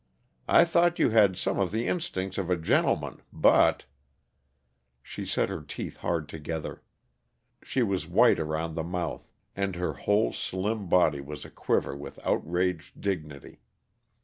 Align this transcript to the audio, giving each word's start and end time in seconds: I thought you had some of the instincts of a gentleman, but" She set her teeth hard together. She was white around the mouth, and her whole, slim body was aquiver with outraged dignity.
I 0.47 0.65
thought 0.65 0.97
you 0.97 1.11
had 1.11 1.37
some 1.37 1.59
of 1.59 1.71
the 1.71 1.85
instincts 1.85 2.39
of 2.39 2.49
a 2.49 2.57
gentleman, 2.57 3.21
but" 3.31 3.85
She 5.03 5.27
set 5.27 5.49
her 5.49 5.61
teeth 5.61 5.97
hard 5.97 6.27
together. 6.27 6.81
She 7.61 7.83
was 7.83 8.07
white 8.07 8.39
around 8.39 8.73
the 8.73 8.83
mouth, 8.83 9.29
and 9.55 9.75
her 9.75 9.93
whole, 9.93 10.33
slim 10.33 10.89
body 10.89 11.21
was 11.21 11.45
aquiver 11.45 11.95
with 11.95 12.17
outraged 12.25 12.99
dignity. 12.99 13.59